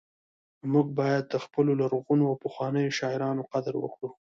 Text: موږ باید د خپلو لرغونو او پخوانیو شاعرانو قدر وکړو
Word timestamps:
موږ 0.73 0.87
باید 0.99 1.23
د 1.29 1.35
خپلو 1.45 1.71
لرغونو 1.81 2.23
او 2.29 2.35
پخوانیو 2.45 2.95
شاعرانو 2.99 3.47
قدر 3.51 3.73
وکړو 3.79 4.09